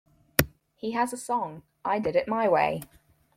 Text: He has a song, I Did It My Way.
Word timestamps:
He 0.73 0.93
has 0.93 1.13
a 1.13 1.15
song, 1.17 1.61
I 1.85 1.99
Did 1.99 2.15
It 2.15 2.27
My 2.27 2.47
Way. 2.49 2.81